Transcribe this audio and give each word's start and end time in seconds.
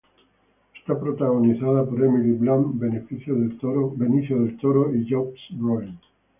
Está 0.75 0.99
protagonizada 0.99 1.85
por 1.85 2.03
Emily 2.03 2.31
Blunt, 2.31 2.79
Benicio 2.79 3.35
del 3.35 3.59
Toro 3.59 4.95
y 4.95 5.07
Josh 5.07 5.51
Brolin. 5.51 5.99